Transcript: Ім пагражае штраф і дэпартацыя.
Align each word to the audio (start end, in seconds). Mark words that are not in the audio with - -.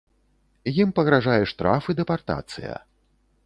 Ім 0.83 0.93
пагражае 0.99 1.37
штраф 1.53 1.91
і 1.93 1.97
дэпартацыя. 2.03 2.73